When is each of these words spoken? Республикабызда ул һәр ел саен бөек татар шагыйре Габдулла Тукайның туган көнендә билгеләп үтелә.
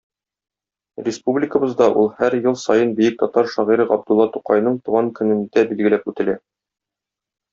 Республикабызда 1.07 1.89
ул 2.03 2.07
һәр 2.21 2.35
ел 2.45 2.57
саен 2.61 2.95
бөек 3.01 3.19
татар 3.23 3.51
шагыйре 3.57 3.87
Габдулла 3.93 4.27
Тукайның 4.37 4.81
туган 4.87 5.13
көнендә 5.21 5.67
билгеләп 5.75 6.11
үтелә. 6.13 6.37